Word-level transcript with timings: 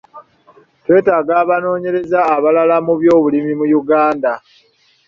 Twetaaga 0.83 1.33
abanoonyereza 1.43 2.19
abalala 2.35 2.75
mu 2.85 2.93
by'obulimi 2.99 3.51
mu 3.59 3.65
Uganda. 3.79 4.31